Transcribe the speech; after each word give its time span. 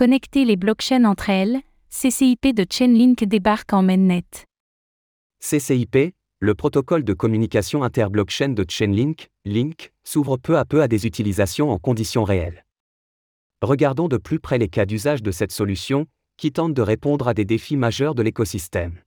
connecter 0.00 0.46
les 0.46 0.56
blockchains 0.56 1.04
entre 1.04 1.28
elles, 1.28 1.60
CCIP 1.90 2.54
de 2.54 2.64
Chainlink 2.66 3.22
débarque 3.24 3.74
en 3.74 3.82
mainnet. 3.82 4.24
CCIP, 5.40 6.14
le 6.38 6.54
protocole 6.54 7.04
de 7.04 7.12
communication 7.12 7.82
interblockchain 7.82 8.48
de 8.48 8.64
Chainlink, 8.66 9.28
Link, 9.44 9.92
s'ouvre 10.02 10.38
peu 10.38 10.56
à 10.56 10.64
peu 10.64 10.80
à 10.80 10.88
des 10.88 11.06
utilisations 11.06 11.70
en 11.70 11.76
conditions 11.76 12.24
réelles. 12.24 12.64
Regardons 13.60 14.08
de 14.08 14.16
plus 14.16 14.40
près 14.40 14.56
les 14.56 14.68
cas 14.68 14.86
d'usage 14.86 15.22
de 15.22 15.30
cette 15.30 15.52
solution, 15.52 16.06
qui 16.38 16.50
tente 16.50 16.72
de 16.72 16.80
répondre 16.80 17.28
à 17.28 17.34
des 17.34 17.44
défis 17.44 17.76
majeurs 17.76 18.14
de 18.14 18.22
l'écosystème. 18.22 19.02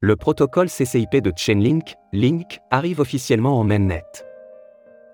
Le 0.00 0.16
protocole 0.16 0.70
CCIP 0.70 1.16
de 1.16 1.34
Chainlink, 1.36 1.96
Link, 2.14 2.60
arrive 2.70 3.00
officiellement 3.00 3.60
en 3.60 3.64
mainnet. 3.64 4.02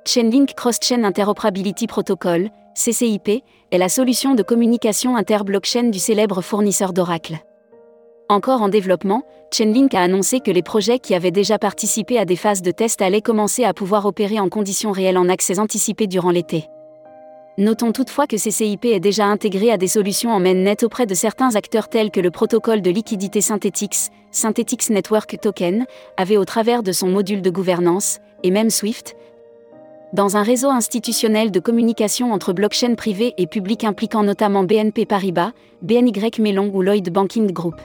Chainlink 0.05 0.55
Cross-Chain 0.55 1.05
Interoperability 1.05 1.87
Protocol, 1.87 2.51
CCIP, 2.75 3.45
est 3.71 3.79
la 3.79 3.89
solution 3.89 4.35
de 4.35 4.43
communication 4.43 5.15
inter-blockchain 5.17 5.91
du 5.91 6.01
célèbre 6.01 6.43
fournisseur 6.43 6.93
d'Oracle. 6.93 7.39
Encore 8.29 8.63
en 8.63 8.69
développement, 8.69 9.23
Chainlink 9.53 9.95
a 9.95 10.03
annoncé 10.03 10.41
que 10.41 10.51
les 10.51 10.63
projets 10.63 10.99
qui 10.99 11.15
avaient 11.15 11.31
déjà 11.31 11.57
participé 11.57 12.19
à 12.19 12.25
des 12.25 12.35
phases 12.35 12.63
de 12.63 12.73
test 12.73 13.01
allaient 13.01 13.23
commencer 13.23 13.63
à 13.63 13.75
pouvoir 13.75 14.05
opérer 14.05 14.41
en 14.41 14.49
conditions 14.49 14.91
réelles 14.91 15.19
en 15.19 15.29
accès 15.29 15.61
anticipé 15.61 16.09
durant 16.09 16.31
l'été. 16.31 16.67
Notons 17.57 17.93
toutefois 17.93 18.27
que 18.27 18.37
CCIP 18.37 18.87
est 18.87 19.01
déjà 19.01 19.27
intégré 19.27 19.71
à 19.71 19.77
des 19.77 19.87
solutions 19.87 20.31
en 20.31 20.41
mainnet 20.41 20.83
auprès 20.83 21.07
de 21.07 21.15
certains 21.15 21.55
acteurs 21.55 21.89
tels 21.89 22.11
que 22.11 22.21
le 22.21 22.33
protocole 22.33 22.83
de 22.83 22.91
liquidité 22.91 23.41
Synthetix, 23.41 24.11
Synthetix 24.33 24.91
Network 24.91 25.39
Token, 25.41 25.87
avait 26.17 26.39
au 26.39 26.45
travers 26.45 26.83
de 26.83 26.91
son 26.91 27.09
module 27.09 27.43
de 27.43 27.51
gouvernance, 27.51 28.19
et 28.43 28.51
même 28.51 28.71
Swift, 28.71 29.15
dans 30.13 30.37
un 30.37 30.43
réseau 30.43 30.69
institutionnel 30.69 31.51
de 31.51 31.61
communication 31.61 32.33
entre 32.33 32.53
blockchain 32.53 32.95
privées 32.95 33.33
et 33.39 33.47
publiques 33.47 33.85
impliquant 33.85 34.23
notamment 34.23 34.63
BNP 34.63 35.07
Paribas, 35.07 35.53
BNY 35.81 36.13
Mellon 36.39 36.71
ou 36.75 36.83
Lloyd 36.83 37.11
Banking 37.11 37.51
Group. 37.51 37.81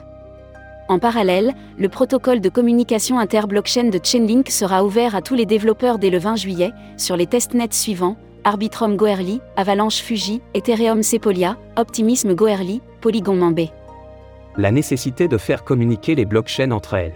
En 0.88 0.98
parallèle, 0.98 1.54
le 1.78 1.88
protocole 1.88 2.40
de 2.40 2.48
communication 2.48 3.18
inter-blockchain 3.18 3.90
de 3.90 4.00
Chainlink 4.02 4.50
sera 4.50 4.84
ouvert 4.84 5.14
à 5.14 5.22
tous 5.22 5.34
les 5.34 5.46
développeurs 5.46 5.98
dès 5.98 6.10
le 6.10 6.18
20 6.18 6.36
juillet, 6.36 6.70
sur 6.96 7.16
les 7.16 7.26
testnets 7.26 7.72
suivants 7.72 8.16
Arbitrum 8.44 8.96
Goerli, 8.96 9.40
Avalanche 9.56 10.00
Fuji, 10.00 10.40
Ethereum 10.54 11.02
Sepolia, 11.02 11.56
Optimism 11.76 12.34
Goerli, 12.34 12.80
Polygon 13.00 13.34
Mambé. 13.34 13.70
La 14.56 14.70
nécessité 14.70 15.28
de 15.28 15.36
faire 15.36 15.64
communiquer 15.64 16.14
les 16.14 16.24
blockchains 16.24 16.70
entre 16.70 16.94
elles. 16.94 17.14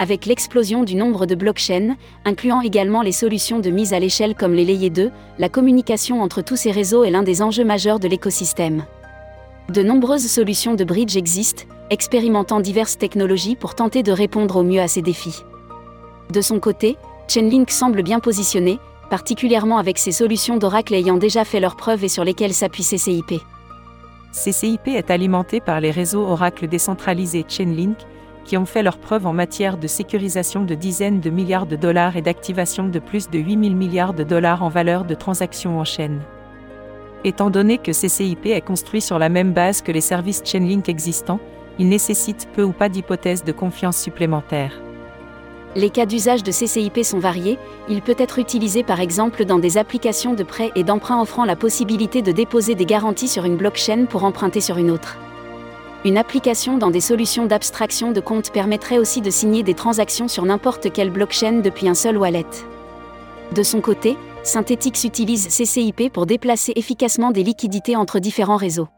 Avec 0.00 0.24
l'explosion 0.24 0.82
du 0.82 0.94
nombre 0.94 1.26
de 1.26 1.34
blockchains, 1.34 1.94
incluant 2.24 2.62
également 2.62 3.02
les 3.02 3.12
solutions 3.12 3.58
de 3.58 3.68
mise 3.68 3.92
à 3.92 3.98
l'échelle 3.98 4.34
comme 4.34 4.54
les 4.54 4.64
Layer 4.64 4.88
2, 4.88 5.10
la 5.38 5.48
communication 5.50 6.22
entre 6.22 6.40
tous 6.40 6.56
ces 6.56 6.70
réseaux 6.70 7.04
est 7.04 7.10
l'un 7.10 7.22
des 7.22 7.42
enjeux 7.42 7.66
majeurs 7.66 8.00
de 8.00 8.08
l'écosystème. 8.08 8.86
De 9.68 9.82
nombreuses 9.82 10.26
solutions 10.26 10.72
de 10.72 10.84
bridge 10.84 11.18
existent, 11.18 11.64
expérimentant 11.90 12.60
diverses 12.60 12.96
technologies 12.96 13.56
pour 13.56 13.74
tenter 13.74 14.02
de 14.02 14.10
répondre 14.10 14.56
au 14.56 14.62
mieux 14.62 14.80
à 14.80 14.88
ces 14.88 15.02
défis. 15.02 15.44
De 16.32 16.40
son 16.40 16.60
côté, 16.60 16.96
Chainlink 17.28 17.70
semble 17.70 18.02
bien 18.02 18.20
positionné, 18.20 18.78
particulièrement 19.10 19.76
avec 19.76 19.98
ses 19.98 20.12
solutions 20.12 20.56
d'Oracle 20.56 20.94
ayant 20.94 21.18
déjà 21.18 21.44
fait 21.44 21.60
leurs 21.60 21.76
preuves 21.76 22.04
et 22.04 22.08
sur 22.08 22.24
lesquelles 22.24 22.54
s'appuie 22.54 22.84
CCIP. 22.84 23.34
CCIP 24.32 24.88
est 24.88 25.10
alimenté 25.10 25.60
par 25.60 25.78
les 25.78 25.90
réseaux 25.90 26.22
Oracle 26.22 26.68
décentralisés 26.68 27.44
Chainlink, 27.46 27.98
qui 28.50 28.56
ont 28.56 28.66
fait 28.66 28.82
leurs 28.82 28.98
preuves 28.98 29.28
en 29.28 29.32
matière 29.32 29.78
de 29.78 29.86
sécurisation 29.86 30.64
de 30.64 30.74
dizaines 30.74 31.20
de 31.20 31.30
milliards 31.30 31.66
de 31.66 31.76
dollars 31.76 32.16
et 32.16 32.20
d'activation 32.20 32.88
de 32.88 32.98
plus 32.98 33.30
de 33.30 33.38
8000 33.38 33.76
milliards 33.76 34.12
de 34.12 34.24
dollars 34.24 34.64
en 34.64 34.68
valeur 34.68 35.04
de 35.04 35.14
transactions 35.14 35.78
en 35.78 35.84
chaîne. 35.84 36.18
Étant 37.22 37.48
donné 37.48 37.78
que 37.78 37.92
CCIP 37.92 38.46
est 38.46 38.60
construit 38.60 39.00
sur 39.00 39.20
la 39.20 39.28
même 39.28 39.52
base 39.52 39.82
que 39.82 39.92
les 39.92 40.00
services 40.00 40.42
Chainlink 40.44 40.88
existants, 40.88 41.38
il 41.78 41.88
nécessite 41.88 42.48
peu 42.52 42.64
ou 42.64 42.72
pas 42.72 42.88
d'hypothèses 42.88 43.44
de 43.44 43.52
confiance 43.52 43.98
supplémentaires. 43.98 44.80
Les 45.76 45.90
cas 45.90 46.04
d'usage 46.04 46.42
de 46.42 46.50
CCIP 46.50 47.04
sont 47.04 47.20
variés, 47.20 47.56
il 47.88 48.02
peut 48.02 48.16
être 48.18 48.40
utilisé 48.40 48.82
par 48.82 48.98
exemple 48.98 49.44
dans 49.44 49.60
des 49.60 49.78
applications 49.78 50.34
de 50.34 50.42
prêt 50.42 50.72
et 50.74 50.82
d'emprunt 50.82 51.22
offrant 51.22 51.44
la 51.44 51.54
possibilité 51.54 52.20
de 52.20 52.32
déposer 52.32 52.74
des 52.74 52.84
garanties 52.84 53.28
sur 53.28 53.44
une 53.44 53.56
blockchain 53.56 54.06
pour 54.06 54.24
emprunter 54.24 54.60
sur 54.60 54.76
une 54.76 54.90
autre. 54.90 55.18
Une 56.06 56.16
application 56.16 56.78
dans 56.78 56.90
des 56.90 57.00
solutions 57.00 57.44
d'abstraction 57.44 58.12
de 58.12 58.20
compte 58.20 58.52
permettrait 58.52 58.96
aussi 58.96 59.20
de 59.20 59.28
signer 59.28 59.62
des 59.62 59.74
transactions 59.74 60.28
sur 60.28 60.46
n'importe 60.46 60.90
quelle 60.90 61.10
blockchain 61.10 61.60
depuis 61.60 61.88
un 61.88 61.94
seul 61.94 62.16
wallet. 62.16 62.46
De 63.54 63.62
son 63.62 63.82
côté, 63.82 64.16
Synthetix 64.42 65.04
utilise 65.04 65.48
CCIP 65.48 66.10
pour 66.10 66.24
déplacer 66.24 66.72
efficacement 66.74 67.32
des 67.32 67.42
liquidités 67.42 67.96
entre 67.96 68.18
différents 68.18 68.56
réseaux. 68.56 68.88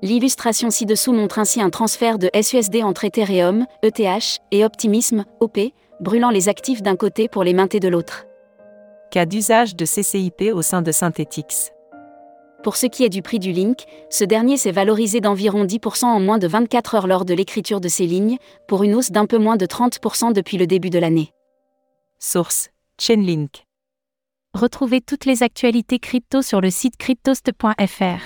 L'illustration 0.00 0.70
ci-dessous 0.70 1.12
montre 1.12 1.40
ainsi 1.40 1.60
un 1.60 1.70
transfert 1.70 2.18
de 2.18 2.30
SUSD 2.40 2.84
entre 2.84 3.04
Ethereum, 3.04 3.66
ETH, 3.82 4.40
et 4.52 4.64
Optimism, 4.64 5.24
OP, 5.40 5.58
brûlant 6.00 6.30
les 6.30 6.48
actifs 6.48 6.82
d'un 6.82 6.96
côté 6.96 7.28
pour 7.28 7.42
les 7.42 7.54
mainter 7.54 7.80
de 7.80 7.88
l'autre. 7.88 8.26
Cas 9.10 9.26
d'usage 9.26 9.74
de 9.74 9.84
CCIP 9.84 10.52
au 10.54 10.62
sein 10.62 10.82
de 10.82 10.92
Synthetix. 10.92 11.72
Pour 12.62 12.76
ce 12.76 12.86
qui 12.86 13.02
est 13.02 13.08
du 13.08 13.22
prix 13.22 13.40
du 13.40 13.50
link, 13.50 13.86
ce 14.08 14.22
dernier 14.22 14.56
s'est 14.56 14.70
valorisé 14.70 15.20
d'environ 15.20 15.64
10% 15.64 16.04
en 16.04 16.20
moins 16.20 16.38
de 16.38 16.46
24 16.46 16.94
heures 16.94 17.06
lors 17.08 17.24
de 17.24 17.34
l'écriture 17.34 17.80
de 17.80 17.88
ces 17.88 18.06
lignes, 18.06 18.38
pour 18.68 18.84
une 18.84 18.94
hausse 18.94 19.10
d'un 19.10 19.26
peu 19.26 19.38
moins 19.38 19.56
de 19.56 19.66
30% 19.66 20.32
depuis 20.32 20.58
le 20.58 20.68
début 20.68 20.90
de 20.90 21.00
l'année. 21.00 21.32
Source 22.20 22.70
Chainlink. 23.00 23.64
Retrouvez 24.54 25.00
toutes 25.00 25.24
les 25.24 25.42
actualités 25.42 25.98
crypto 25.98 26.40
sur 26.40 26.60
le 26.60 26.70
site 26.70 26.96
cryptost.fr. 26.98 28.20